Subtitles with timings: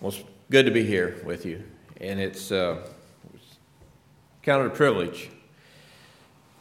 [0.00, 1.62] Well, it's good to be here with you,
[2.00, 2.84] and it's uh,
[4.42, 5.30] counted a privilege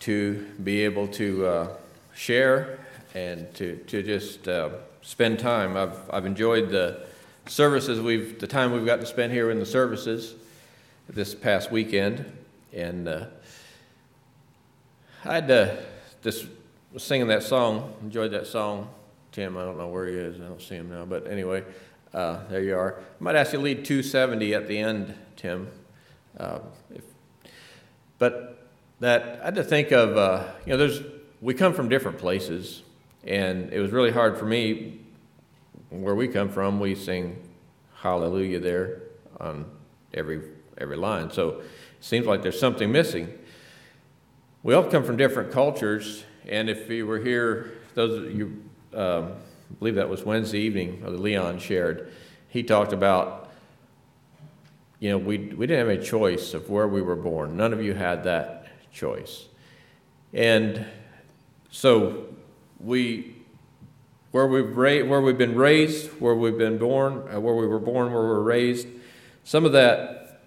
[0.02, 1.68] to be able to uh,
[2.14, 2.80] share
[3.16, 4.70] and to, to just uh,
[5.02, 5.76] spend time.
[5.76, 7.02] I've, I've enjoyed the
[7.48, 10.36] services we've the time we've got to spend here in the services
[11.10, 12.32] this past weekend,
[12.72, 13.26] and uh,
[15.26, 15.76] I had uh,
[16.24, 18.90] was singing that song, enjoyed that song.
[19.32, 20.40] Tim, I don't know where he is.
[20.40, 21.64] I don't see him now, but anyway.
[22.14, 23.00] Uh, there you are.
[23.00, 25.68] I might ask you to lead 270 at the end, Tim.
[26.38, 26.60] Uh,
[26.94, 27.04] if,
[28.20, 28.68] but
[29.00, 31.02] that I had to think of, uh, you know, there's
[31.42, 32.84] we come from different places,
[33.26, 35.00] and it was really hard for me.
[35.90, 37.42] Where we come from, we sing
[37.96, 39.02] Hallelujah there
[39.40, 39.66] on
[40.14, 40.42] every
[40.78, 41.32] every line.
[41.32, 41.66] So it
[42.00, 43.34] seems like there's something missing.
[44.62, 48.64] We all come from different cultures, and if you were here, those you.
[48.94, 49.34] Um,
[49.74, 52.12] I believe that was Wednesday evening, Leon shared.
[52.48, 53.52] He talked about,
[55.00, 57.58] you know, we, we didn't have a choice of where we were born.
[57.58, 59.46] None of you had that choice.
[60.32, 60.86] And
[61.72, 62.28] so
[62.80, 63.36] we,
[64.30, 67.80] where we've, ra- where we've been raised, where we've been born, uh, where we were
[67.80, 68.88] born, where we were raised,
[69.44, 70.42] some of that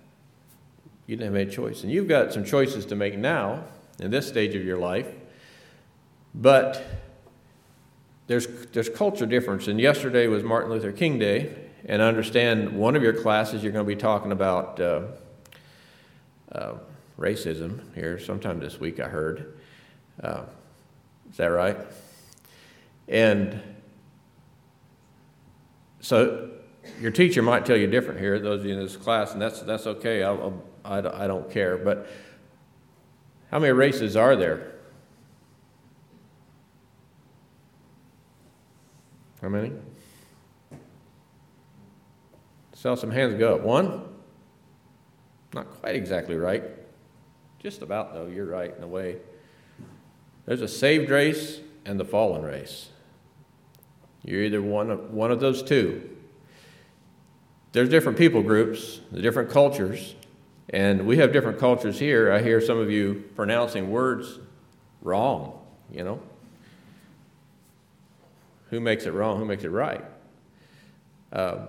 [1.08, 1.82] you didn't have a choice.
[1.82, 3.64] And you've got some choices to make now
[3.98, 5.08] in this stage of your life.
[6.32, 6.84] But
[8.26, 9.68] there's, there's culture difference.
[9.68, 13.72] And yesterday was Martin Luther King Day, and I understand one of your classes you're
[13.72, 15.02] going to be talking about uh,
[16.52, 16.74] uh,
[17.18, 19.58] racism here sometime this week, I heard.
[20.22, 20.42] Uh,
[21.30, 21.76] is that right?
[23.08, 23.60] And
[26.00, 26.50] so
[27.00, 29.60] your teacher might tell you different here, those of you in this class, and that's,
[29.60, 30.22] that's okay.
[30.22, 31.76] I'll, I, I don't care.
[31.76, 32.08] But
[33.50, 34.75] how many races are there?
[39.46, 39.70] How many?
[42.72, 43.60] Saw some hands go up.
[43.60, 44.02] One?
[45.54, 46.64] Not quite exactly right.
[47.60, 48.26] Just about, though.
[48.26, 49.18] You're right in a way.
[50.46, 52.88] There's a saved race and the fallen race.
[54.24, 56.10] You're either one of, one of those two.
[57.70, 60.16] There's different people groups, the different cultures,
[60.70, 62.32] and we have different cultures here.
[62.32, 64.40] I hear some of you pronouncing words
[65.02, 65.60] wrong,
[65.92, 66.20] you know
[68.70, 70.04] who makes it wrong, who makes it right.
[71.32, 71.66] Uh,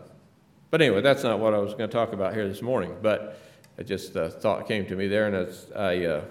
[0.70, 2.96] but anyway, that's not what I was going to talk about here this morning.
[3.02, 3.40] But
[3.78, 6.22] it just uh, thought came to me there, and I, uh,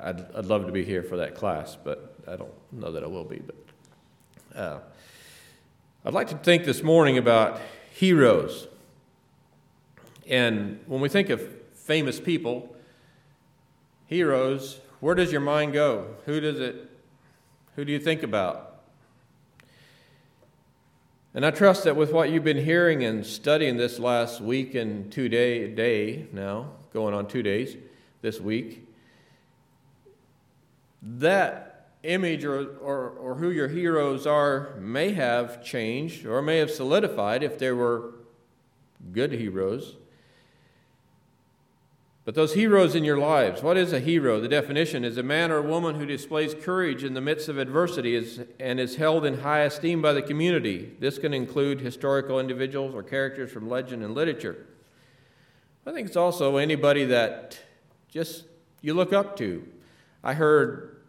[0.00, 3.06] I'd, I'd, love to be here for that class, but I don't know that I
[3.06, 3.40] will be.
[3.40, 4.78] But uh,
[6.04, 7.60] I'd like to think this morning about
[7.92, 8.66] heroes.
[10.28, 11.42] And when we think of
[11.74, 12.74] famous people,
[14.06, 16.14] heroes, where does your mind go?
[16.26, 16.90] Who does it?
[17.76, 18.69] Who do you think about?
[21.32, 25.12] And I trust that with what you've been hearing and studying this last week and
[25.12, 27.76] two day, day now, going on two days
[28.20, 28.88] this week,
[31.02, 36.70] that image or, or, or who your heroes are may have changed or may have
[36.70, 38.14] solidified if they were
[39.12, 39.96] good heroes.
[42.30, 44.38] But those heroes in your lives, what is a hero?
[44.40, 47.58] The definition is a man or a woman who displays courage in the midst of
[47.58, 48.16] adversity
[48.60, 50.92] and is held in high esteem by the community.
[51.00, 54.64] This can include historical individuals or characters from legend and literature.
[55.84, 57.58] I think it's also anybody that
[58.08, 58.44] just
[58.80, 59.66] you look up to.
[60.22, 61.02] I heard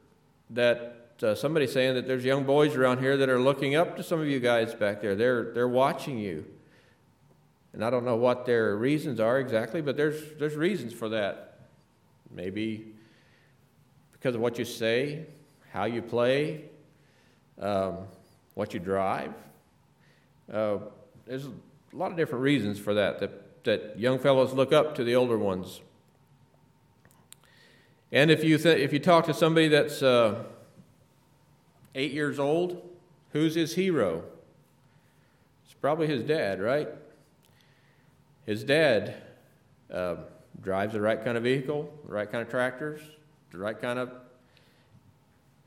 [0.50, 4.02] that uh, somebody saying that there's young boys around here that are looking up to
[4.02, 5.14] some of you guys back there.
[5.14, 6.48] They're, they're watching you.
[7.74, 11.60] And I don't know what their reasons are exactly, but there's, there's reasons for that.
[12.30, 12.94] Maybe
[14.12, 15.26] because of what you say,
[15.72, 16.66] how you play,
[17.60, 17.98] um,
[18.54, 19.34] what you drive.
[20.52, 20.78] Uh,
[21.26, 21.52] there's a
[21.94, 25.38] lot of different reasons for that, that, that young fellows look up to the older
[25.38, 25.82] ones.
[28.12, 30.44] And if you, th- if you talk to somebody that's uh,
[31.96, 32.82] eight years old,
[33.32, 34.24] who's his hero?
[35.66, 36.90] It's probably his dad, right?
[38.46, 39.16] His dad
[39.92, 40.16] uh,
[40.62, 43.02] drives the right kind of vehicle, the right kind of tractors,
[43.52, 44.12] the right kind of.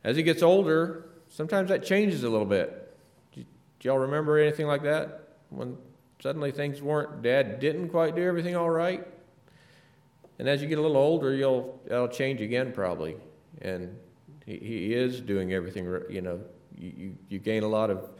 [0.02, 2.94] As he gets older, sometimes that changes a little bit.
[3.32, 3.44] Do,
[3.82, 5.28] y'all remember anything like that?
[5.50, 5.76] When
[6.20, 9.06] suddenly things weren't, dad didn't quite do everything all right?
[10.38, 13.16] And as you get a little older, you'll that'll change again probably.
[13.62, 13.96] And
[14.46, 15.84] he, he is doing everything.
[16.10, 16.40] You know,
[16.76, 18.10] you, you gain a lot of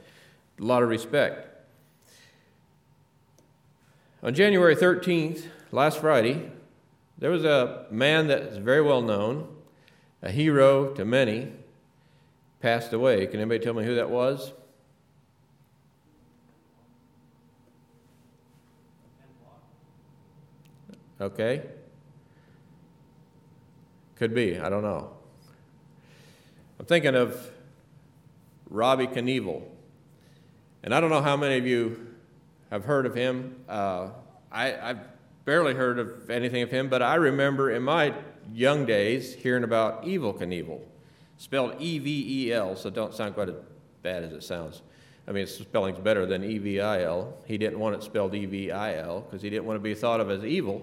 [0.58, 1.53] a lot of respect.
[4.24, 6.50] On January 13th, last Friday,
[7.18, 9.46] there was a man that is very well known,
[10.22, 11.52] a hero to many,
[12.60, 13.26] passed away.
[13.26, 14.54] Can anybody tell me who that was?
[21.20, 21.62] Okay?
[24.16, 25.10] Could be, I don't know.
[26.80, 27.50] I'm thinking of
[28.70, 29.64] Robbie Knievel.
[30.82, 32.03] And I don't know how many of you
[32.74, 33.54] have heard of him.
[33.68, 34.08] Uh,
[34.50, 35.06] I, have
[35.44, 38.12] barely heard of anything of him, but I remember in my
[38.52, 40.80] young days hearing about Evel Knievel,
[41.36, 43.54] spelled E V E L, so don't sound quite as
[44.02, 44.82] bad as it sounds.
[45.28, 47.34] I mean, spelling's better than E V I L.
[47.46, 49.94] He didn't want it spelled E V I L because he didn't want to be
[49.94, 50.82] thought of as evil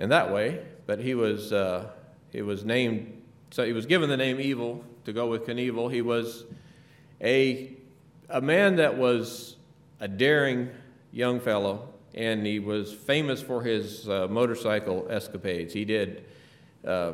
[0.00, 1.90] in that way, but he was, uh,
[2.30, 3.22] he was named,
[3.52, 5.92] so he was given the name Evil to go with Knievel.
[5.92, 6.44] He was
[7.20, 7.72] a,
[8.28, 9.54] a man that was
[10.00, 10.70] a daring
[11.12, 15.72] young fellow, and he was famous for his uh, motorcycle escapades.
[15.72, 16.24] He did
[16.86, 17.12] uh,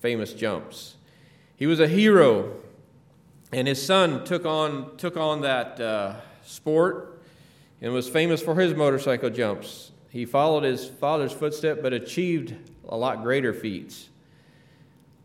[0.00, 0.96] famous jumps.
[1.56, 2.56] He was a hero,
[3.52, 7.22] and his son took on, took on that uh, sport
[7.80, 9.92] and was famous for his motorcycle jumps.
[10.10, 12.54] He followed his father's footsteps but achieved
[12.88, 14.08] a lot greater feats.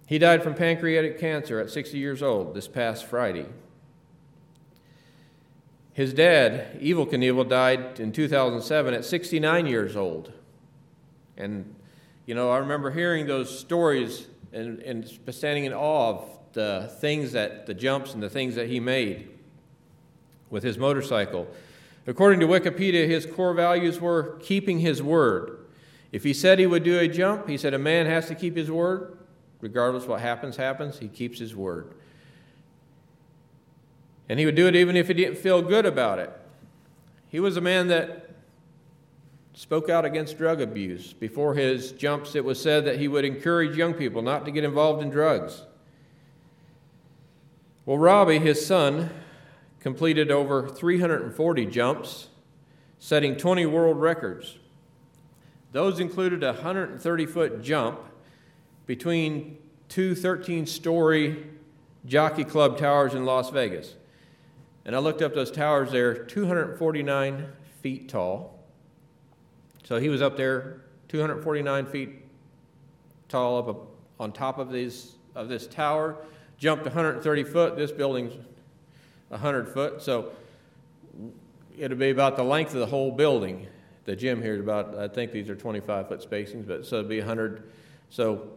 [0.07, 3.46] He died from pancreatic cancer at 60 years old this past Friday.
[6.01, 10.33] His dad, Evel Knievel, died in 2007 at 69 years old.
[11.38, 11.75] And,
[12.25, 17.33] you know, I remember hearing those stories and, and standing in awe of the things
[17.33, 19.30] that, the jumps and the things that he made
[20.50, 21.48] with his motorcycle.
[22.07, 25.68] According to Wikipedia, his core values were keeping his word.
[26.12, 28.57] If he said he would do a jump, he said a man has to keep
[28.57, 29.19] his word.
[29.59, 31.94] Regardless what happens, happens, he keeps his word.
[34.31, 36.31] And he would do it even if he didn't feel good about it.
[37.28, 38.30] He was a man that
[39.51, 41.12] spoke out against drug abuse.
[41.12, 44.63] Before his jumps, it was said that he would encourage young people not to get
[44.63, 45.63] involved in drugs.
[47.86, 49.10] Well, Robbie, his son,
[49.81, 52.30] completed over 340 jumps,
[53.00, 54.60] setting 20 world records.
[55.74, 58.00] Those included a 130 foot jump
[58.86, 59.57] between
[59.89, 61.48] two 13 story
[62.06, 63.95] jockey club towers in Las Vegas.
[64.86, 67.48] And I looked up those towers, they're 249
[67.81, 68.60] feet tall.
[69.83, 72.10] So he was up there, 249 feet
[73.30, 73.88] tall, up
[74.19, 76.18] on top of, these, of this tower,
[76.57, 77.75] jumped 130 foot.
[77.75, 78.33] This building's
[79.30, 80.01] 100 foot.
[80.01, 80.31] So
[81.78, 83.68] it'll be about the length of the whole building.
[84.06, 87.10] The gym here is about, I think these are 25 foot spacings, but so it'd
[87.10, 87.69] be 100.
[88.10, 88.50] So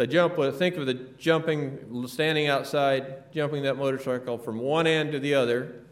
[0.00, 5.18] the jump, think of the jumping, standing outside, jumping that motorcycle from one end to
[5.18, 5.82] the other,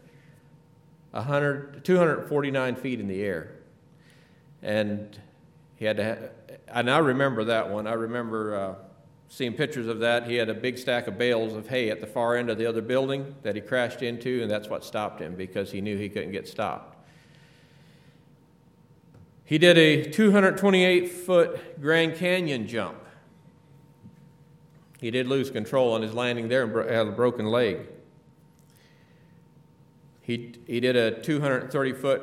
[1.11, 3.51] 100, 249 feet in the air.
[4.63, 5.15] And
[5.75, 6.31] he had to, have,
[6.69, 7.85] and I remember that one.
[7.85, 8.75] I remember uh,
[9.27, 10.27] seeing pictures of that.
[10.27, 12.65] He had a big stack of bales of hay at the far end of the
[12.65, 16.09] other building that he crashed into, and that's what stopped him because he knew he
[16.09, 16.97] couldn't get stopped.
[19.45, 22.97] He did a 228 foot Grand Canyon jump.
[24.99, 27.87] He did lose control on his landing there and had a broken leg.
[30.21, 32.21] He, he did a 230 foot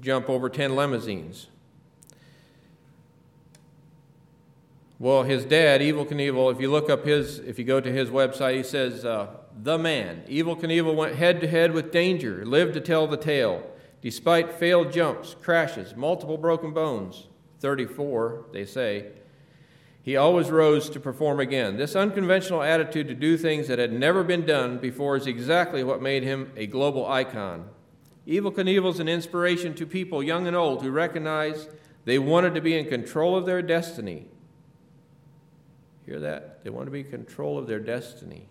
[0.00, 1.48] jump over 10 limousines.
[4.98, 8.08] Well, his dad, Evel Knievel, if you look up his, if you go to his
[8.08, 9.26] website, he says, uh,
[9.60, 10.22] the man.
[10.28, 13.66] Evel Knievel went head to head with danger, lived to tell the tale.
[14.00, 17.26] Despite failed jumps, crashes, multiple broken bones,
[17.60, 19.08] 34, they say,
[20.02, 21.76] he always rose to perform again.
[21.76, 26.02] This unconventional attitude to do things that had never been done before is exactly what
[26.02, 27.68] made him a global icon.
[28.26, 31.68] Knievel is an inspiration to people, young and old, who recognize
[32.04, 34.26] they wanted to be in control of their destiny.
[36.04, 36.64] Hear that?
[36.64, 38.48] They want to be in control of their destiny.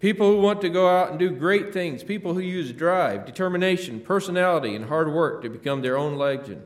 [0.00, 4.00] People who want to go out and do great things, people who use drive, determination,
[4.00, 6.62] personality, and hard work to become their own legend.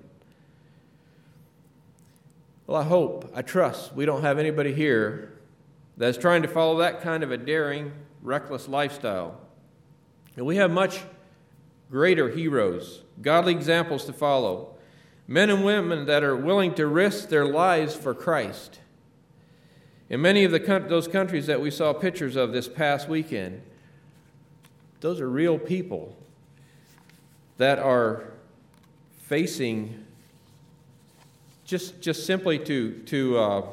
[2.73, 5.35] Well, I hope, I trust we don't have anybody here
[5.99, 9.39] that's trying to follow that kind of a daring, reckless lifestyle.
[10.39, 11.03] And we have much
[11.91, 14.75] greater heroes, godly examples to follow,
[15.29, 18.81] men and women that are willing to risk their lives for Christ.
[20.09, 23.61] In many of the, those countries that we saw pictures of this past weekend,
[25.01, 26.17] those are real people
[27.59, 28.33] that are
[29.25, 30.02] facing
[31.65, 33.67] just, just simply to, to uh,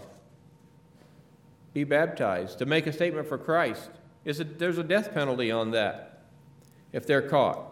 [1.74, 3.89] be baptized, to make a statement for Christ.
[4.25, 6.24] Is it, there's a death penalty on that
[6.91, 7.65] if they're caught.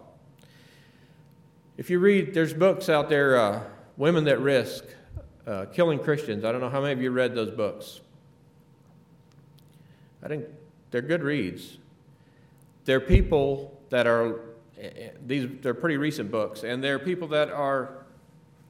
[1.77, 3.61] If you read, there's books out there, uh,
[3.97, 4.83] Women That Risk
[5.45, 6.43] uh, Killing Christians.
[6.43, 8.01] I don't know how many of you read those books.
[10.23, 10.45] I think
[10.91, 11.77] they're good reads.
[12.85, 14.39] They're people that are,
[14.79, 18.05] eh, eh, these, they're pretty recent books, and they're people that are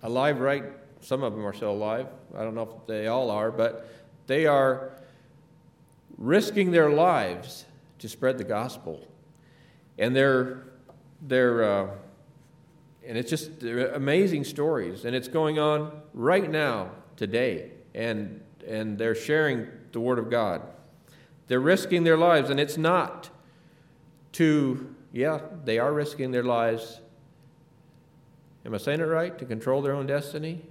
[0.03, 0.63] alive right
[1.01, 2.07] some of them are still alive.
[2.35, 3.89] I don't know if they all are, but
[4.27, 4.91] they are
[6.17, 7.65] risking their lives
[7.99, 9.07] to spread the gospel.
[9.97, 10.63] And they're,
[11.21, 11.87] they're uh,
[13.07, 15.05] and it's just amazing stories.
[15.05, 17.71] And it's going on right now, today.
[17.95, 20.61] And, and they're sharing the Word of God.
[21.47, 23.29] They're risking their lives, and it's not
[24.33, 26.99] to, yeah, they are risking their lives.
[28.65, 29.37] Am I saying it right?
[29.39, 30.65] To control their own destiny?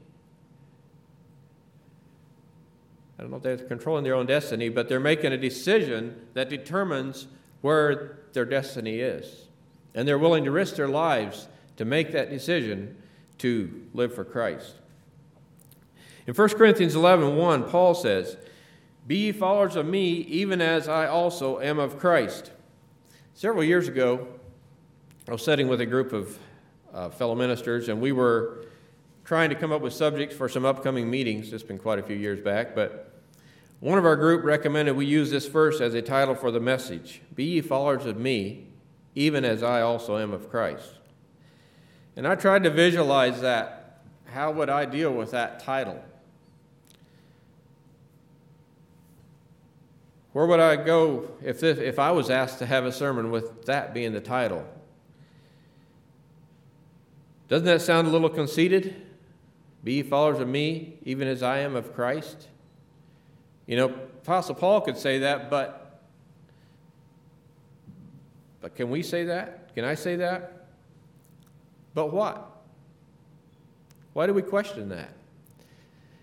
[3.18, 6.50] I don't know if they're controlling their own destiny, but they're making a decision that
[6.50, 7.28] determines
[7.62, 9.46] where their destiny is.
[9.94, 12.96] And they're willing to risk their lives to make that decision
[13.38, 14.75] to live for Christ.
[16.26, 18.37] In 1 Corinthians 11 1, Paul says,
[19.06, 22.50] Be ye followers of me, even as I also am of Christ.
[23.35, 24.26] Several years ago,
[25.28, 26.38] I was sitting with a group of
[26.92, 28.66] uh, fellow ministers, and we were
[29.25, 31.52] trying to come up with subjects for some upcoming meetings.
[31.52, 33.05] It's been quite a few years back, but
[33.80, 37.21] one of our group recommended we use this verse as a title for the message
[37.35, 38.68] Be ye followers of me,
[39.14, 40.95] even as I also am of Christ.
[42.16, 43.83] And I tried to visualize that.
[44.33, 46.02] How would I deal with that title?
[50.33, 53.64] Where would I go if, this, if I was asked to have a sermon with
[53.66, 54.66] that being the title?
[57.49, 59.02] Doesn't that sound a little conceited?
[59.85, 62.49] Be ye followers of me, even as I am of Christ.
[63.66, 66.00] You know, Apostle Paul could say that, but
[68.61, 69.75] but can we say that?
[69.75, 70.66] Can I say that?
[71.94, 72.50] But what?
[74.12, 75.11] Why do we question that?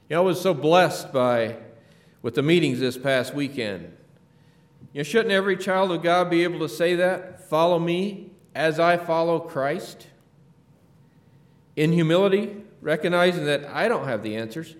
[0.09, 1.55] You know, I was so blessed by
[2.21, 3.95] with the meetings this past weekend.
[4.93, 7.49] You know, shouldn't every child of God be able to say that?
[7.49, 10.07] Follow me as I follow Christ?
[11.75, 14.75] In humility, recognizing that I don't have the answers,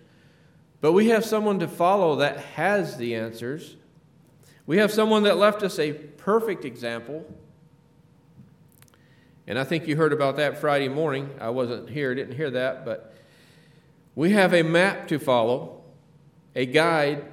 [0.84, 3.78] but we have someone to follow that has the answers.
[4.66, 7.26] We have someone that left us a perfect example.
[9.48, 11.30] And I think you heard about that Friday morning.
[11.40, 13.16] I wasn't here, didn't hear that, but
[14.14, 15.82] we have a map to follow,
[16.54, 17.24] a guide,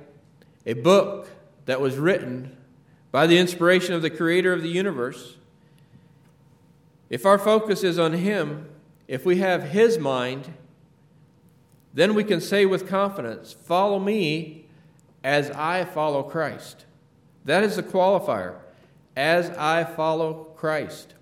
[0.64, 1.28] a book
[1.66, 2.56] that was written
[3.10, 5.38] by the inspiration of the creator of the universe.
[7.08, 8.68] If our focus is on Him,
[9.08, 10.54] if we have His mind,
[11.92, 14.66] then we can say with confidence, Follow me
[15.24, 16.84] as I follow Christ.
[17.44, 18.56] That is the qualifier,
[19.16, 21.14] as I follow Christ.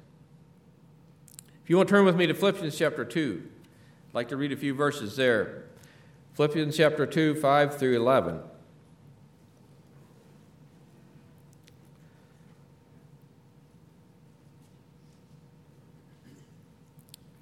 [1.62, 4.52] If you want to turn with me to Philippians chapter 2, I'd like to read
[4.52, 5.64] a few verses there.
[6.34, 8.40] Philippians chapter 2, 5 through 11.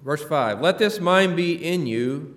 [0.07, 2.36] Verse 5 Let this mind be in you,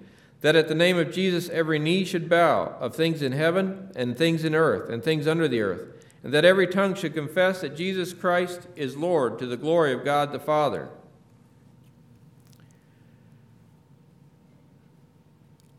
[0.41, 4.17] that at the name of Jesus every knee should bow, of things in heaven, and
[4.17, 7.75] things in earth, and things under the earth, and that every tongue should confess that
[7.75, 10.89] Jesus Christ is Lord, to the glory of God the Father.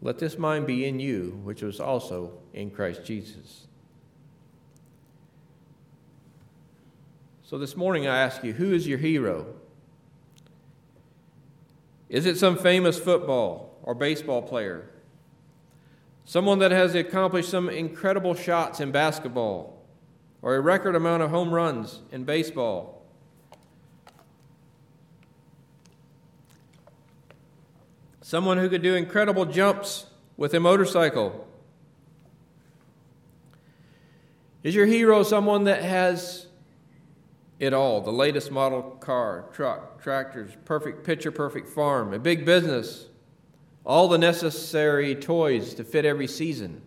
[0.01, 3.67] Let this mind be in you, which was also in Christ Jesus.
[7.45, 9.47] So this morning I ask you, who is your hero?
[12.09, 14.89] Is it some famous football or baseball player?
[16.25, 19.83] Someone that has accomplished some incredible shots in basketball
[20.41, 23.03] or a record amount of home runs in baseball?
[28.21, 31.47] Someone who could do incredible jumps with a motorcycle?
[34.63, 36.47] Is your hero someone that has
[37.59, 43.07] it all the latest model car, truck, tractors, perfect picture perfect farm, a big business,
[43.85, 46.83] all the necessary toys to fit every season.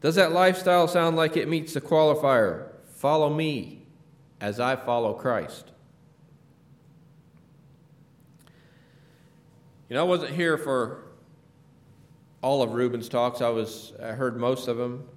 [0.00, 2.68] Does that lifestyle sound like it meets the qualifier?
[2.96, 3.86] Follow me
[4.40, 5.70] as I follow Christ.
[9.88, 11.04] You know, I wasn't here for
[12.40, 13.40] all of Reuben's talks.
[13.40, 15.08] I was I heard most of them,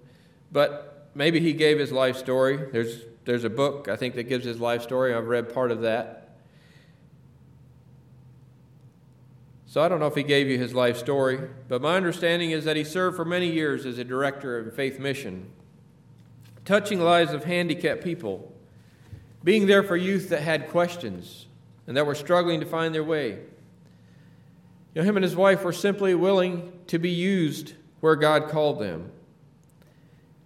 [0.51, 2.57] but maybe he gave his life story.
[2.71, 5.13] There's there's a book, I think, that gives his life story.
[5.13, 6.24] I've read part of that.
[9.75, 12.63] So I don't know if he gave you his life story, but my understanding is
[12.63, 15.51] that he served for many years as a director of Faith Mission,
[16.63, 18.53] touching lives of handicapped people,
[19.43, 21.47] being there for youth that had questions
[21.87, 23.31] and that were struggling to find their way.
[23.31, 28.79] You know, him and his wife were simply willing to be used where God called
[28.79, 29.11] them.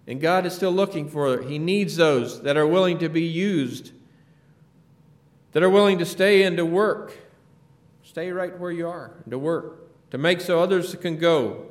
[0.08, 3.92] And God is still looking for, He needs those that are willing to be used,
[5.52, 7.29] that are willing to stay and to work.
[8.10, 11.66] Stay right where you are, to work, to make so others can go.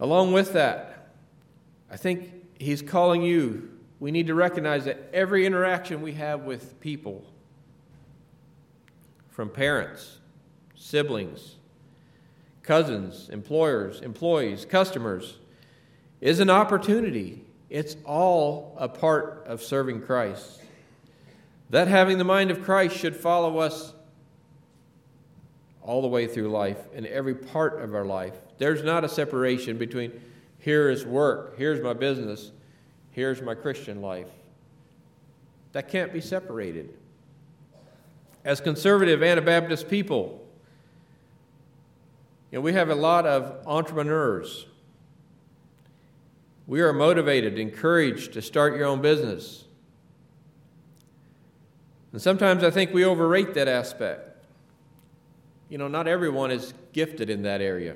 [0.00, 1.12] Along with that,
[1.88, 3.70] I think He's calling you.
[4.00, 7.24] We need to recognize that every interaction we have with people,
[9.30, 10.18] from parents,
[10.74, 11.54] siblings,
[12.64, 15.38] cousins, employers, employees, customers,
[16.20, 17.44] is an opportunity.
[17.70, 20.62] It's all a part of serving Christ.
[21.70, 23.92] That having the mind of Christ should follow us
[25.82, 28.34] all the way through life, in every part of our life.
[28.58, 30.12] There's not a separation between
[30.58, 32.50] here is work, here's my business,
[33.12, 34.28] here's my Christian life.
[35.72, 36.94] That can't be separated.
[38.44, 40.46] As conservative Anabaptist people,
[42.50, 44.66] you know, we have a lot of entrepreneurs.
[46.66, 49.64] We are motivated, encouraged to start your own business.
[52.18, 54.44] And sometimes I think we overrate that aspect.
[55.68, 57.94] You know, not everyone is gifted in that area.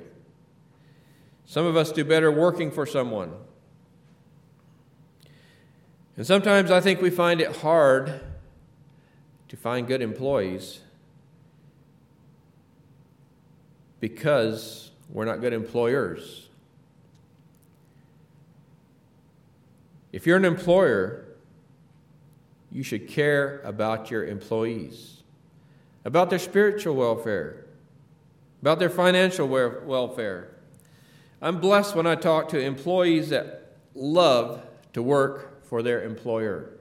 [1.43, 3.33] Some of us do better working for someone.
[6.15, 8.21] And sometimes I think we find it hard
[9.49, 10.79] to find good employees
[13.99, 16.47] because we're not good employers.
[20.13, 21.22] If you're an employer,
[22.73, 25.21] you should care about your employees,
[26.03, 27.65] about their spiritual welfare,
[28.61, 30.49] about their financial welfare.
[31.41, 34.61] I'm blessed when I talk to employees that love
[34.93, 36.71] to work for their employer.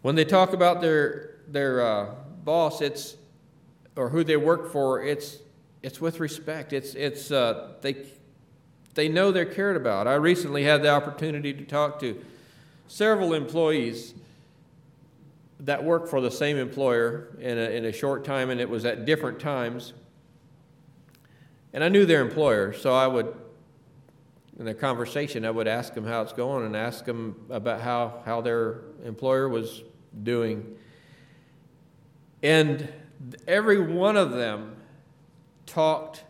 [0.00, 3.16] When they talk about their, their uh, boss, it's,
[3.94, 5.38] or who they work for, it's
[5.82, 6.72] it's with respect.
[6.72, 8.06] It's, it's, uh, they,
[8.94, 10.06] they know they're cared about.
[10.06, 12.24] I recently had the opportunity to talk to
[12.86, 14.14] several employees
[15.64, 18.84] that worked for the same employer in a, in a short time, and it was
[18.84, 19.92] at different times.
[21.72, 23.34] And I knew their employer, so I would,
[24.58, 28.22] in a conversation, I would ask them how it's going and ask them about how,
[28.26, 29.82] how their employer was
[30.22, 30.76] doing.
[32.42, 32.92] And
[33.46, 34.76] every one of them
[35.64, 36.24] talked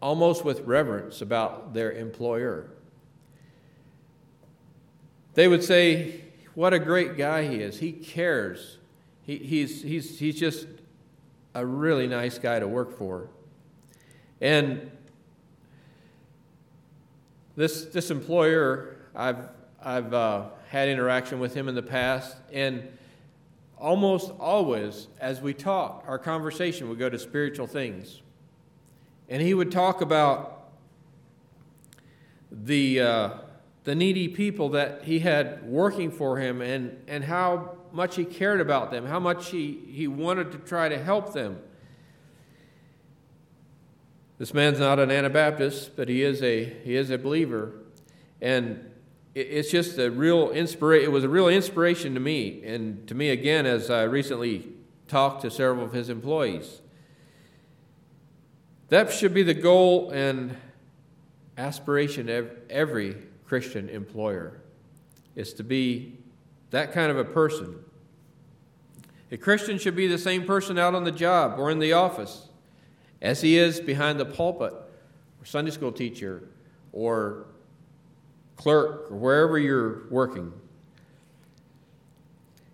[0.00, 2.70] almost with reverence about their employer.
[5.34, 6.22] They would say,
[6.56, 7.78] What a great guy he is.
[7.80, 8.78] He cares.
[9.24, 10.66] He, he's, he's, he's just
[11.54, 13.28] a really nice guy to work for.
[14.40, 14.90] And
[17.56, 19.50] this, this employer, I've,
[19.84, 22.88] I've uh, had interaction with him in the past, and
[23.76, 28.22] almost always, as we talked, our conversation would go to spiritual things.
[29.28, 30.70] And he would talk about
[32.50, 33.30] the, uh,
[33.86, 38.60] the needy people that he had working for him and, and how much he cared
[38.60, 41.56] about them, how much he, he wanted to try to help them.
[44.38, 47.74] This man's not an Anabaptist, but he is a, he is a believer.
[48.42, 48.90] And
[49.36, 51.04] it's just a real inspiration.
[51.08, 54.66] It was a real inspiration to me, and to me again, as I recently
[55.06, 56.80] talked to several of his employees.
[58.88, 60.56] That should be the goal and
[61.56, 63.16] aspiration of every
[63.46, 64.60] Christian employer,
[65.34, 66.18] is to be
[66.70, 67.76] that kind of a person.
[69.30, 72.48] A Christian should be the same person out on the job or in the office
[73.22, 76.42] as he is behind the pulpit, or Sunday school teacher,
[76.92, 77.46] or
[78.56, 80.52] clerk, or wherever you're working.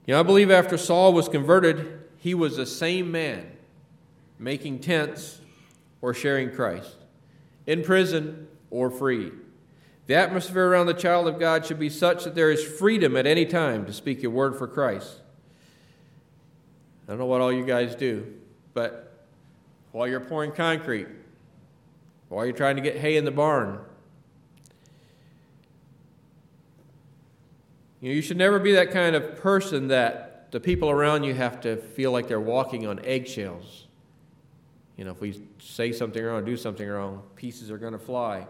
[0.07, 3.47] You know, I believe after Saul was converted, he was the same man
[4.39, 5.41] making tents
[6.01, 6.97] or sharing Christ,
[7.67, 9.31] in prison or free.
[10.07, 13.27] The atmosphere around the child of God should be such that there is freedom at
[13.27, 15.21] any time to speak your word for Christ.
[17.07, 18.27] I don't know what all you guys do,
[18.75, 19.27] but
[19.93, 21.09] while you're pouring concrete,
[22.29, 23.79] while you're trying to get hay in the barn,
[28.03, 31.35] You, know, you should never be that kind of person that the people around you
[31.35, 33.87] have to feel like they're walking on eggshells.
[34.97, 38.49] You know, if we say something wrong, do something wrong, pieces are going to fly.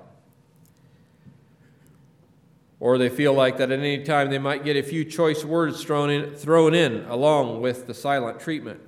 [2.83, 5.85] Or they feel like that at any time they might get a few choice words
[5.85, 8.81] thrown in, thrown in along with the silent treatment.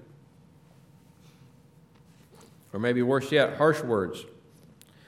[2.73, 4.25] Or maybe worse yet, harsh words.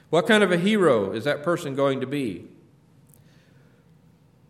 [0.09, 2.45] What kind of a hero is that person going to be?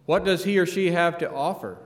[0.06, 1.80] What does he or she have to offer?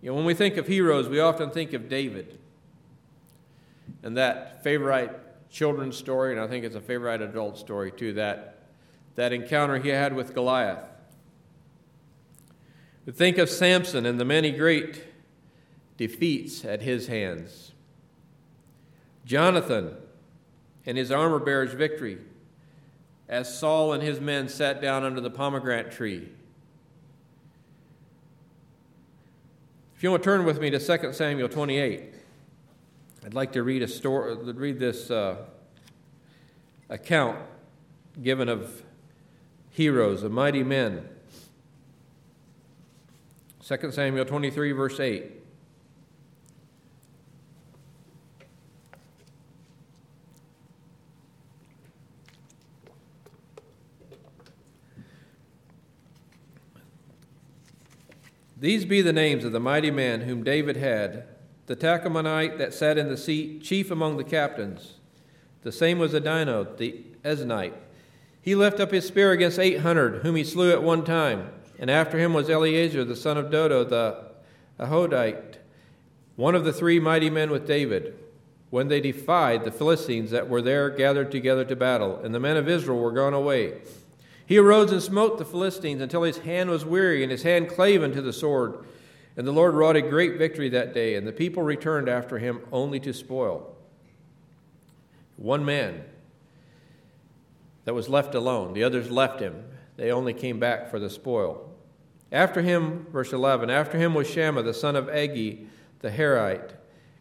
[0.00, 2.38] You know, when we think of heroes, we often think of David
[4.02, 5.10] and that favorite
[5.50, 8.53] children's story, and I think it's a favorite adult story too, that,
[9.16, 10.84] that encounter he had with Goliath.
[13.06, 15.04] We think of Samson and the many great
[15.96, 17.72] defeats at his hands.
[19.24, 19.96] Jonathan
[20.86, 22.18] and his armor bearer's victory
[23.28, 26.28] as Saul and his men sat down under the pomegranate tree.
[29.96, 32.14] If you want to turn with me to 2 Samuel 28,
[33.24, 35.36] I'd like to read a story, read this uh,
[36.90, 37.38] account
[38.22, 38.82] given of
[39.74, 41.08] heroes, of mighty men.
[43.66, 45.32] 2 Samuel 23, verse 8.
[58.60, 61.24] These be the names of the mighty men whom David had
[61.66, 64.94] the Tachmonite that sat in the seat, chief among the captains.
[65.62, 67.74] The same was Adino, the Eznite.
[68.44, 71.48] He lifted up his spear against eight hundred, whom he slew at one time.
[71.78, 74.22] And after him was Eleazar, the son of Dodo, the
[74.78, 75.56] Ahohite,
[76.36, 78.18] one of the three mighty men with David,
[78.68, 82.58] when they defied the Philistines that were there gathered together to battle, and the men
[82.58, 83.80] of Israel were gone away.
[84.44, 88.02] He arose and smote the Philistines until his hand was weary and his hand clave
[88.02, 88.84] unto the sword.
[89.38, 92.60] And the Lord wrought a great victory that day, and the people returned after him
[92.70, 93.74] only to spoil.
[95.38, 96.04] One man
[97.84, 99.64] that was left alone, the others left him.
[99.96, 101.70] They only came back for the spoil.
[102.32, 105.66] After him, verse 11, after him was Shammah, the son of Agee,
[106.00, 106.72] the Harite.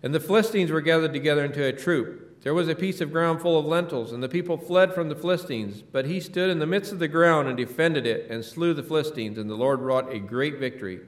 [0.02, 2.42] And the Philistines were gathered together into a troop.
[2.42, 5.16] There was a piece of ground full of lentils, and the people fled from the
[5.16, 5.82] Philistines.
[5.82, 8.84] But he stood in the midst of the ground and defended it, and slew the
[8.84, 11.02] Philistines, and the Lord wrought a great victory.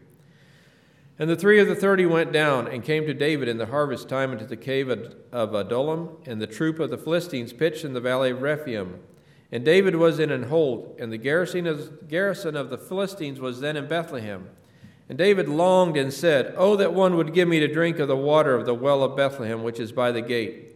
[1.18, 4.08] And the three of the thirty went down and came to David in the harvest
[4.08, 8.02] time into the cave of Adullam, and the troop of the Philistines pitched in the
[8.02, 9.00] valley of Rephaim.
[9.56, 13.88] And David was in an hold, and the garrison of, the Philistines was then in
[13.88, 14.50] Bethlehem.
[15.08, 18.18] And David longed and said, Oh, that one would give me to drink of the
[18.18, 20.76] water of the well of Bethlehem, which is by the gate.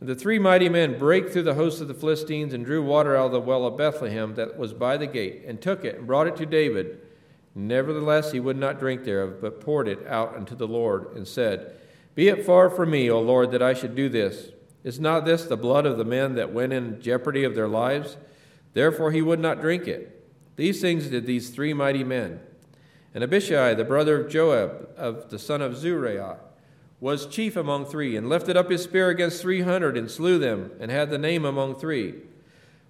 [0.00, 3.16] And the three mighty men brake through the host of the Philistines and drew water
[3.16, 6.06] out of the well of Bethlehem that was by the gate, and took it and
[6.06, 7.00] brought it to David.
[7.54, 11.74] Nevertheless, he would not drink thereof, but poured it out unto the Lord, and said,
[12.14, 14.50] Be it far from me, O Lord, that I should do this.
[14.82, 18.16] Is not this the blood of the men that went in jeopardy of their lives?
[18.72, 20.24] Therefore he would not drink it.
[20.56, 22.40] These things did these three mighty men.
[23.14, 26.38] And Abishai, the brother of Joab, of the son of Zeruiah,
[27.00, 30.70] was chief among three, and lifted up his spear against three hundred, and slew them,
[30.78, 32.14] and had the name among three.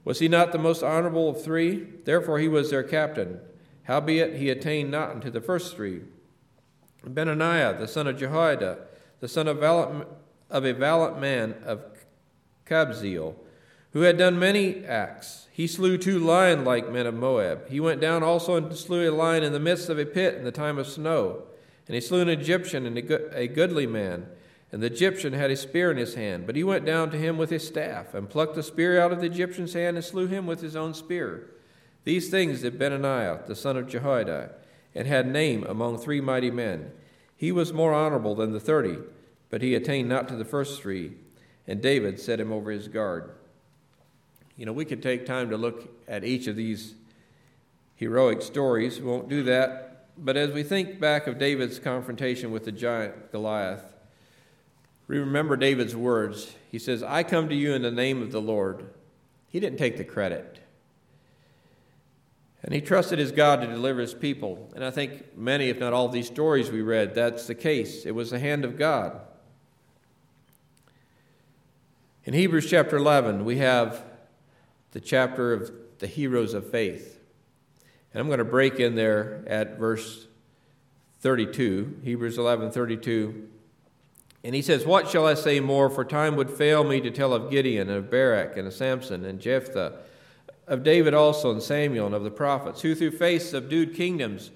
[0.05, 1.87] Was he not the most honorable of three?
[2.05, 3.40] Therefore he was their captain.
[3.85, 6.03] Howbeit he attained not unto the first three.
[7.05, 8.79] Benaiah, the son of Jehoiada,
[9.20, 10.07] the son of, valiant,
[10.50, 11.82] of a valiant man of
[12.66, 13.34] Kabzeel,
[13.92, 15.48] who had done many acts.
[15.52, 17.68] He slew two lion like men of Moab.
[17.68, 20.44] He went down also and slew a lion in the midst of a pit in
[20.44, 21.42] the time of snow.
[21.86, 24.26] And he slew an Egyptian and a goodly man.
[24.72, 26.46] And the Egyptian had a spear in his hand.
[26.46, 29.20] But he went down to him with his staff, and plucked the spear out of
[29.20, 31.50] the Egyptian's hand, and slew him with his own spear.
[32.04, 34.52] These things did Benaiah, the son of Jehoiada,
[34.94, 36.92] and had name among three mighty men.
[37.36, 38.98] He was more honorable than the thirty,
[39.50, 41.12] but he attained not to the first three.
[41.66, 43.32] And David set him over his guard.
[44.56, 46.94] You know, we could take time to look at each of these
[47.96, 49.00] heroic stories.
[49.00, 49.90] We won't do that
[50.22, 53.82] but as we think back of David's confrontation with the giant Goliath,
[55.08, 56.54] we remember David's words.
[56.70, 58.90] He says, I come to you in the name of the Lord.
[59.48, 60.58] He didn't take the credit.
[62.62, 64.70] And he trusted his God to deliver his people.
[64.74, 68.04] And I think many, if not all, of these stories we read, that's the case.
[68.04, 69.22] It was the hand of God.
[72.26, 74.04] In Hebrews chapter 11, we have
[74.92, 77.18] the chapter of the heroes of faith.
[78.12, 80.26] And I'm going to break in there at verse
[81.20, 83.48] 32, Hebrews 11 32.
[84.44, 85.88] And he says, What shall I say more?
[85.88, 89.24] For time would fail me to tell of Gideon, and of Barak, and of Samson,
[89.24, 90.00] and Jephthah,
[90.66, 94.50] of David also, and Samuel, and of the prophets, who through faith subdued kingdoms,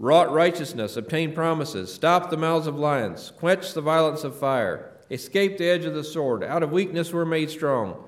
[0.00, 5.58] wrought righteousness, obtained promises, stopped the mouths of lions, quenched the violence of fire, escaped
[5.58, 8.04] the edge of the sword, out of weakness were made strong,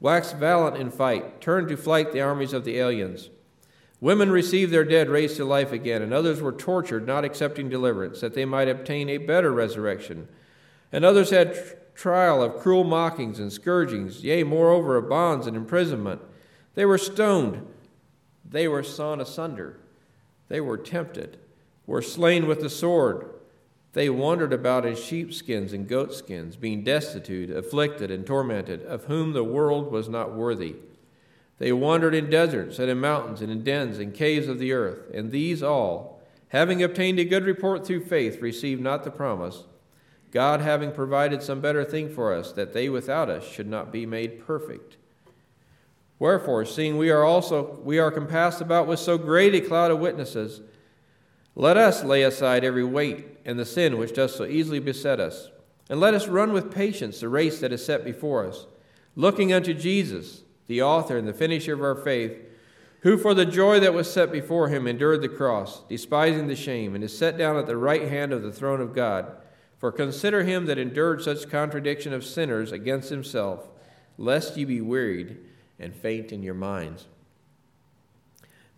[0.00, 3.30] waxed valiant in fight, turned to flight the armies of the aliens.
[4.00, 8.20] Women received their dead raised to life again, and others were tortured, not accepting deliverance,
[8.20, 10.26] that they might obtain a better resurrection.
[10.90, 11.56] And others had
[11.94, 16.20] trial of cruel mockings and scourgings, yea, moreover, of bonds and imprisonment.
[16.74, 17.66] They were stoned,
[18.44, 19.78] they were sawn asunder,
[20.48, 21.38] they were tempted,
[21.86, 23.30] were slain with the sword.
[23.92, 29.44] They wandered about in sheepskins and goatskins, being destitute, afflicted, and tormented, of whom the
[29.44, 30.76] world was not worthy.
[31.58, 35.10] They wandered in deserts and in mountains and in dens and caves of the earth,
[35.12, 39.64] and these all, having obtained a good report through faith, received not the promise
[40.30, 44.06] God having provided some better thing for us, that they without us should not be
[44.06, 44.96] made perfect.
[46.18, 49.98] Wherefore, seeing we are also we are compassed about with so great a cloud of
[49.98, 50.62] witnesses,
[51.54, 55.50] let us lay aside every weight and the sin which does so easily beset us,
[55.88, 58.66] and let us run with patience the race that is set before us,
[59.16, 62.38] looking unto Jesus, the author and the finisher of our faith,
[63.00, 66.94] who for the joy that was set before him endured the cross, despising the shame,
[66.94, 69.26] and is set down at the right hand of the throne of God.
[69.78, 73.68] For consider him that endured such contradiction of sinners against himself,
[74.16, 75.38] lest ye be wearied
[75.80, 77.06] and faint in your minds.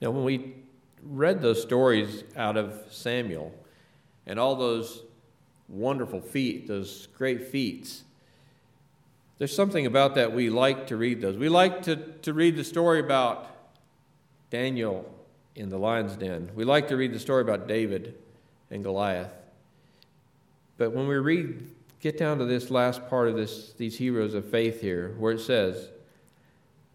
[0.00, 0.55] Now, when we
[1.03, 3.55] read those stories out of Samuel
[4.26, 5.02] and all those
[5.68, 8.04] wonderful feat, those great feats,
[9.38, 11.37] there's something about that we like to read those.
[11.37, 13.50] We like to, to read the story about
[14.50, 15.12] Daniel
[15.56, 16.50] in the lion's den.
[16.54, 18.14] We like to read the story about David
[18.70, 19.32] and Goliath.
[20.78, 24.44] But when we read, get down to this last part of this, these heroes of
[24.44, 25.88] faith here, where it says,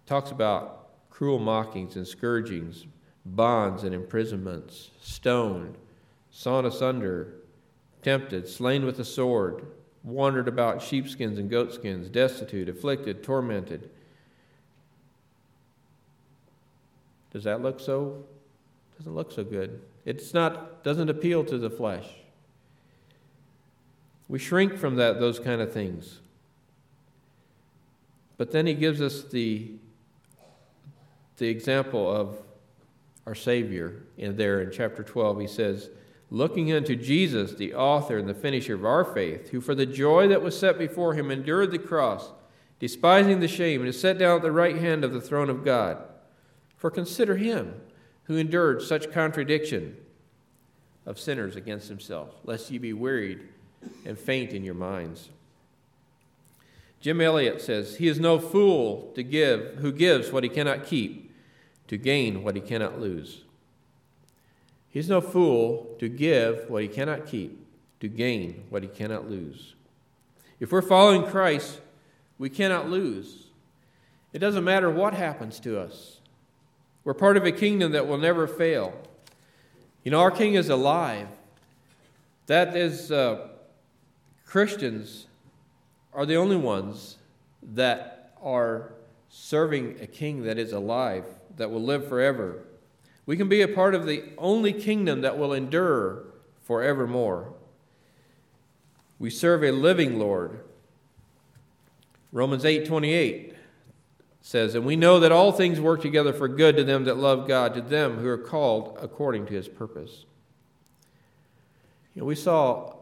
[0.05, 2.85] talks about cruel mockings and scourgings,
[3.25, 5.75] bonds and imprisonments, stoned,
[6.31, 7.33] sawn asunder,
[8.01, 9.65] tempted, slain with a sword,
[10.03, 13.89] wandered about sheepskins and goatskins, destitute, afflicted, tormented.
[17.31, 18.23] Does that look so?
[18.97, 19.81] Doesn't look so good.
[20.05, 22.07] It's not doesn't appeal to the flesh.
[24.27, 26.19] We shrink from that, those kind of things.
[28.37, 29.71] But then he gives us the,
[31.37, 32.37] the example of
[33.25, 35.41] our Savior in there in chapter 12.
[35.41, 35.89] He says,
[36.31, 40.27] Looking unto Jesus, the author and the finisher of our faith, who for the joy
[40.27, 42.31] that was set before him endured the cross,
[42.79, 45.65] despising the shame, and is set down at the right hand of the throne of
[45.65, 45.97] God.
[46.77, 47.81] For consider him
[48.25, 49.97] who endured such contradiction
[51.05, 53.41] of sinners against himself, lest ye be wearied
[54.05, 55.29] and faint in your minds.
[57.01, 61.33] Jim Elliot says, He is no fool to give who gives what he cannot keep
[61.87, 63.41] to gain what he cannot lose.
[64.89, 67.65] He's no fool to give what he cannot keep
[67.99, 69.75] to gain what he cannot lose.
[70.60, 71.80] If we're following Christ,
[72.38, 73.47] we cannot lose.
[74.34, 76.19] It doesn't matter what happens to us.
[77.04, 78.93] We're part of a kingdom that will never fail.
[80.04, 81.28] You know, our king is alive.
[82.47, 83.47] That is uh,
[84.45, 85.28] Christians
[86.13, 87.17] are the only ones
[87.73, 88.93] that are
[89.30, 91.25] serving a king that is alive,
[91.58, 92.63] that will live forever.
[93.29, 96.23] We can be a part of the only kingdom that will endure
[96.63, 97.53] forevermore.
[99.19, 100.61] We serve a living Lord.
[102.31, 103.53] Romans 8:28
[104.41, 107.47] says, "And we know that all things work together for good to them that love
[107.47, 110.25] God, to them who are called according to his purpose."
[112.15, 112.95] You know, we saw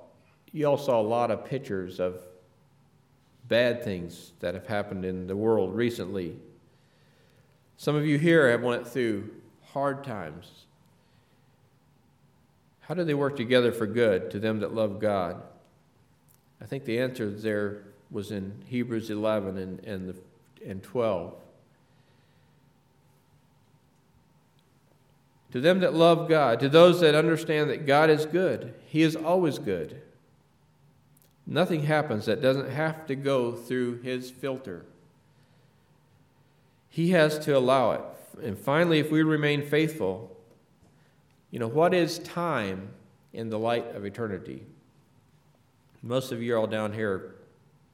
[0.52, 2.22] you all saw a lot of pictures of
[3.48, 6.38] bad things that have happened in the world recently.
[7.78, 9.30] Some of you here have went through
[9.78, 10.66] hard times.
[12.80, 15.40] How do they work together for good to them that love God?
[16.60, 20.16] I think the answer there was in Hebrews 11 and, and, the,
[20.68, 21.36] and 12.
[25.52, 29.16] To them that love God, to those that understand that God is good, He is
[29.16, 30.02] always good.
[31.46, 34.86] Nothing happens that doesn't have to go through his filter.
[36.90, 38.02] He has to allow it.
[38.44, 40.36] And finally, if we remain faithful,
[41.52, 42.90] you know, what is time
[43.34, 44.66] in the light of eternity?
[46.04, 47.36] Most of you all down here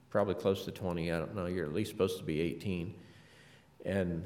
[0.10, 1.12] probably close to 20.
[1.12, 1.46] I don't know.
[1.46, 2.94] You're at least supposed to be 18.
[3.86, 4.24] And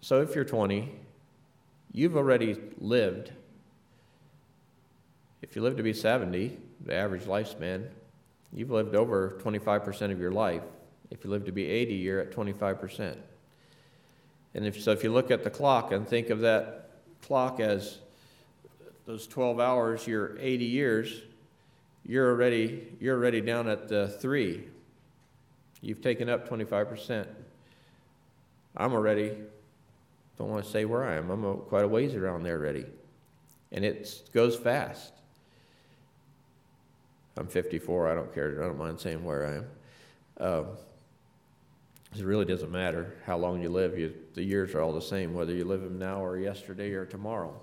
[0.00, 0.92] so if you're 20,
[1.92, 3.32] you've already lived.
[5.40, 7.88] If you live to be 70, the average lifespan,
[8.52, 10.62] you've lived over 25% of your life.
[11.10, 13.16] If you live to be 80, you're at 25%.
[14.54, 16.90] And if, so if you look at the clock and think of that
[17.22, 17.98] clock as
[19.06, 21.22] those 12 hours, you're 80 years,
[22.04, 24.64] you're already, you're already down at the three.
[25.80, 27.26] You've taken up 25%.
[28.76, 29.36] I'm already,
[30.38, 32.86] don't want to say where I am, I'm a, quite a ways around there already.
[33.70, 35.12] And it goes fast.
[37.36, 38.08] I'm 54.
[38.08, 38.62] I don't care.
[38.62, 40.52] I don't mind saying where I am.
[40.52, 40.66] Um,
[42.14, 43.98] it really doesn't matter how long you live.
[43.98, 47.06] You, the years are all the same, whether you live them now or yesterday or
[47.06, 47.58] tomorrow.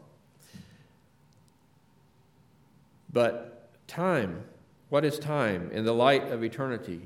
[3.13, 4.43] But time,
[4.89, 7.01] what is time in the light of eternity?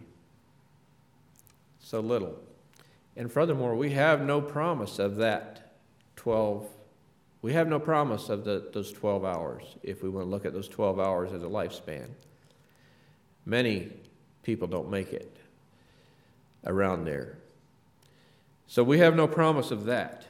[1.79, 2.39] So little.
[3.17, 5.73] And furthermore, we have no promise of that
[6.15, 6.67] 12.
[7.41, 10.53] We have no promise of the, those 12 hours if we want to look at
[10.53, 12.07] those 12 hours as a lifespan.
[13.45, 13.91] Many
[14.43, 15.42] people don't make it
[16.65, 17.37] around there.
[18.67, 20.25] So we have no promise of that.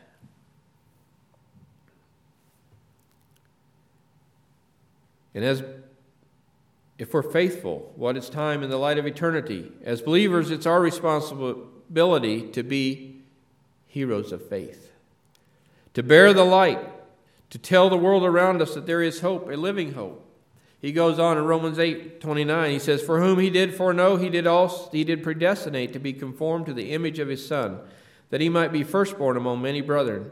[5.34, 5.64] And as
[6.98, 9.72] if we're faithful, what is time in the light of eternity?
[9.84, 13.22] As believers, it's our responsibility to be
[13.88, 14.92] heroes of faith,
[15.94, 16.80] to bear the light,
[17.50, 20.23] to tell the world around us that there is hope, a living hope.
[20.84, 24.30] He goes on in Romans 8 29, he says, For whom he did foreknow, he
[24.30, 27.80] did also he did predestinate to be conformed to the image of his son,
[28.32, 30.30] that he might be firstborn among many brethren.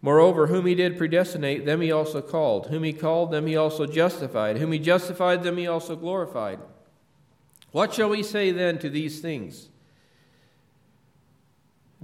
[0.00, 2.68] Moreover, whom he did predestinate, them he also called.
[2.68, 4.58] Whom he called, them he also justified.
[4.58, 6.60] Whom he justified, them he also glorified.
[7.72, 9.68] What shall we say then to these things?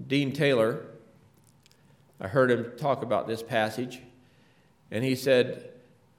[0.05, 0.85] Dean Taylor,
[2.21, 4.01] I heard him talk about this passage,
[4.91, 5.71] and he said,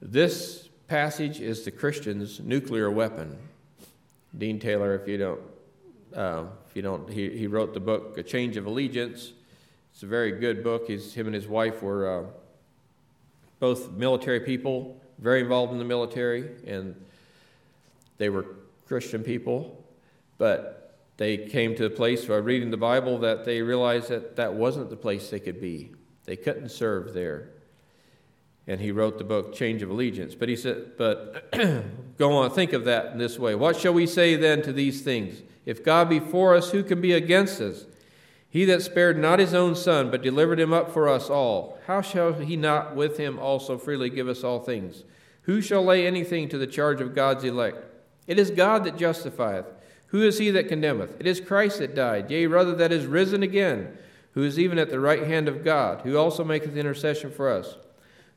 [0.01, 3.37] This passage is the Christian's nuclear weapon.
[4.37, 5.41] Dean Taylor, if you don't,
[6.15, 9.33] uh, if you don't, he, he wrote the book A Change of Allegiance.
[9.93, 10.87] It's a very good book.
[10.87, 12.23] He's, him and his wife were uh,
[13.59, 16.95] both military people, very involved in the military, and
[18.17, 18.45] they were
[18.87, 19.83] Christian people.
[20.37, 24.53] But they came to the place by reading the Bible that they realized that that
[24.55, 25.91] wasn't the place they could be.
[26.25, 27.52] They couldn't serve there
[28.67, 30.35] and he wrote the book Change of Allegiance.
[30.35, 31.51] But he said, but
[32.17, 33.55] go on, think of that in this way.
[33.55, 35.41] What shall we say then to these things?
[35.65, 37.85] If God be for us, who can be against us?
[38.49, 42.01] He that spared not his own son, but delivered him up for us all, how
[42.01, 45.03] shall he not with him also freely give us all things?
[45.43, 47.83] Who shall lay anything to the charge of God's elect?
[48.27, 49.65] It is God that justifieth.
[50.07, 51.19] Who is he that condemneth?
[51.19, 53.97] It is Christ that died, yea, rather that is risen again,
[54.33, 57.77] who is even at the right hand of God, who also maketh intercession for us.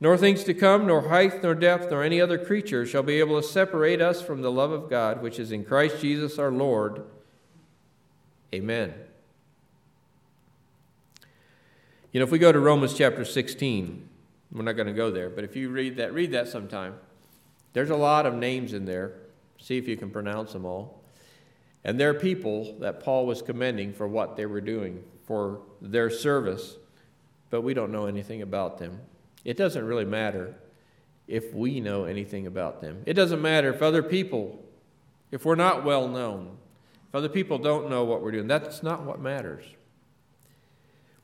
[0.00, 3.40] nor things to come, nor height, nor depth, nor any other creature shall be able
[3.40, 7.04] to separate us from the love of God, which is in Christ Jesus our Lord.
[8.54, 8.92] Amen.
[12.12, 14.08] You know, if we go to Romans chapter 16,
[14.52, 16.94] we're not going to go there, but if you read that, read that sometime.
[17.72, 19.12] There's a lot of names in there.
[19.58, 21.02] See if you can pronounce them all.
[21.84, 26.10] And there are people that Paul was commending for what they were doing, for their
[26.10, 26.76] service,
[27.50, 29.00] but we don't know anything about them.
[29.46, 30.56] It doesn't really matter
[31.28, 33.04] if we know anything about them.
[33.06, 34.60] It doesn't matter if other people,
[35.30, 36.56] if we're not well known,
[37.08, 38.48] if other people don't know what we're doing.
[38.48, 39.64] That's not what matters.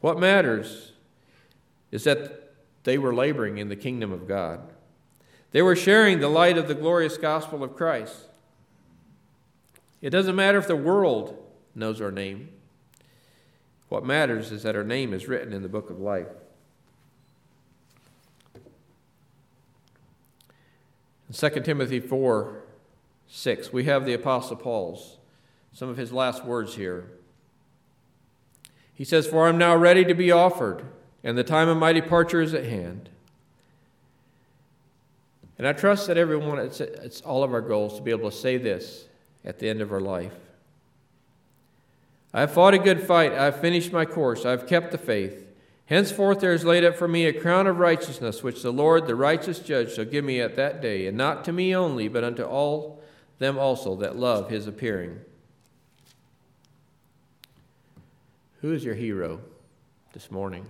[0.00, 0.92] What matters
[1.90, 2.52] is that
[2.84, 4.60] they were laboring in the kingdom of God.
[5.50, 8.28] They were sharing the light of the glorious gospel of Christ.
[10.00, 11.36] It doesn't matter if the world
[11.74, 12.50] knows our name.
[13.88, 16.28] What matters is that our name is written in the book of life.
[21.32, 22.60] In 2 Timothy 4
[23.26, 25.16] 6, we have the Apostle Paul's,
[25.72, 27.06] some of his last words here.
[28.92, 30.84] He says, For I'm now ready to be offered,
[31.24, 33.08] and the time of my departure is at hand.
[35.56, 38.36] And I trust that everyone, it's, it's all of our goals to be able to
[38.36, 39.06] say this
[39.42, 40.34] at the end of our life.
[42.34, 43.32] I have fought a good fight.
[43.32, 44.44] I have finished my course.
[44.44, 45.41] I have kept the faith.
[45.86, 49.14] Henceforth there is laid up for me a crown of righteousness, which the Lord, the
[49.14, 52.44] righteous judge, shall give me at that day, and not to me only, but unto
[52.44, 53.02] all
[53.38, 55.20] them also that love his appearing.
[58.60, 59.40] Who is your hero
[60.12, 60.66] this morning?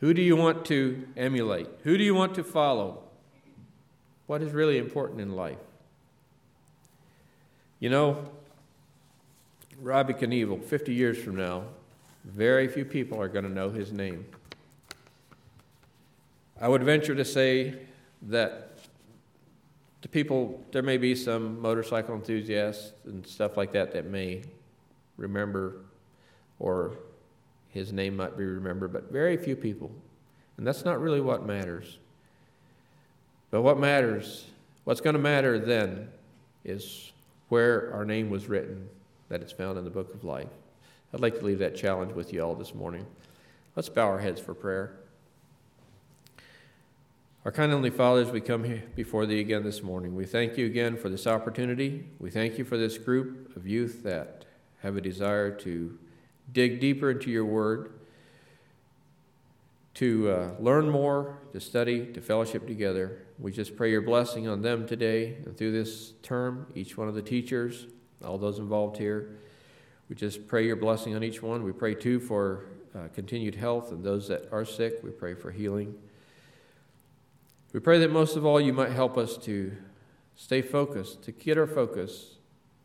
[0.00, 1.68] Who do you want to emulate?
[1.84, 3.02] Who do you want to follow?
[4.26, 5.58] What is really important in life?
[7.80, 8.30] You know,
[9.80, 11.64] Robbie Knievel, 50 years from now,
[12.24, 14.26] very few people are going to know his name.
[16.60, 17.74] I would venture to say
[18.22, 18.78] that
[20.02, 24.42] the people, there may be some motorcycle enthusiasts and stuff like that that may
[25.16, 25.76] remember
[26.58, 26.96] or
[27.68, 29.90] his name might be remembered, but very few people.
[30.56, 31.98] And that's not really what matters.
[33.50, 34.46] But what matters,
[34.84, 36.08] what's going to matter then,
[36.64, 37.12] is
[37.48, 38.88] where our name was written,
[39.28, 40.48] that it's found in the book of life.
[41.12, 43.04] I'd like to leave that challenge with you all this morning.
[43.74, 44.96] Let's bow our heads for prayer.
[47.44, 50.66] Our kind Heavenly Father, as we come before Thee again this morning, we thank You
[50.66, 52.06] again for this opportunity.
[52.20, 54.44] We thank You for this group of youth that
[54.82, 55.98] have a desire to
[56.52, 57.92] dig deeper into Your Word,
[59.94, 63.26] to uh, learn more, to study, to fellowship together.
[63.40, 67.16] We just pray Your blessing on them today and through this term, each one of
[67.16, 67.86] the teachers,
[68.24, 69.38] all those involved here.
[70.10, 71.62] We just pray Your blessing on each one.
[71.62, 72.64] We pray too for
[72.96, 74.98] uh, continued health and those that are sick.
[75.04, 75.94] We pray for healing.
[77.72, 79.70] We pray that most of all, you might help us to
[80.34, 82.34] stay focused, to get our focus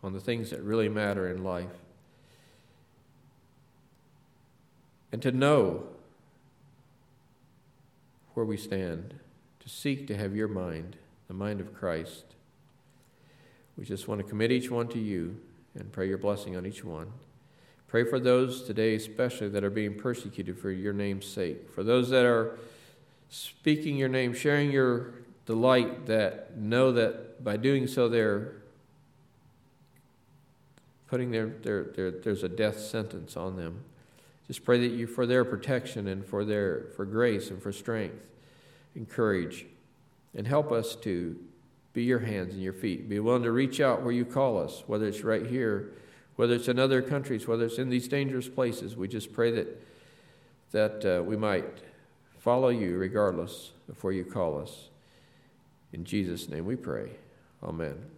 [0.04, 1.66] on the things that really matter in life,
[5.12, 5.88] and to know
[8.36, 9.16] where we stand,
[9.62, 10.96] to seek to have your mind,
[11.28, 12.36] the mind of Christ.
[13.76, 15.38] We just want to commit each one to you
[15.78, 17.12] and pray your blessing on each one.
[17.88, 22.10] Pray for those today, especially that are being persecuted for your name's sake, for those
[22.10, 22.58] that are
[23.30, 25.14] speaking your name, sharing your
[25.46, 28.54] delight, that know that by doing so they're
[31.08, 33.84] putting their, their, their there's a death sentence on them.
[34.48, 38.26] Just pray that you for their protection and for their for grace and for strength,
[38.96, 39.66] and courage.
[40.36, 41.38] and help us to
[41.96, 43.08] be your hands and your feet.
[43.10, 45.94] Be willing to reach out where you call us, whether it's right here,
[46.36, 48.96] whether it's in other countries, whether it's in these dangerous places.
[48.96, 49.82] We just pray that
[50.72, 51.80] that uh, we might
[52.38, 54.90] follow you regardless of where you call us.
[55.94, 57.12] In Jesus' name we pray.
[57.64, 58.15] Amen.